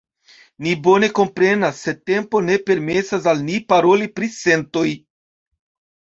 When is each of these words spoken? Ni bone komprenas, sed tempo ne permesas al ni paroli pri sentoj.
Ni 0.67 0.71
bone 0.85 1.07
komprenas, 1.17 1.81
sed 1.87 1.99
tempo 2.09 2.41
ne 2.47 2.55
permesas 2.69 3.27
al 3.33 3.43
ni 3.49 3.59
paroli 3.73 4.07
pri 4.15 4.31
sentoj. 4.37 4.87